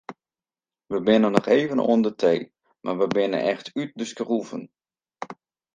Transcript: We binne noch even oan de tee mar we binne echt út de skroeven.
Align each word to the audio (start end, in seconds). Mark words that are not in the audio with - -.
We 0.91 0.97
binne 1.07 1.29
noch 1.33 1.51
even 1.59 1.83
oan 1.91 2.01
de 2.05 2.13
tee 2.21 2.41
mar 2.83 2.95
we 2.99 3.07
binne 3.15 3.39
echt 3.51 3.65
út 3.81 3.91
de 3.99 4.05
skroeven. 4.11 4.63